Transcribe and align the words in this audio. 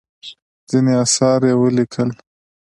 ځینې 0.69 0.93
اثار 1.03 1.39
یې 1.49 1.53
ولیکل. 1.61 2.09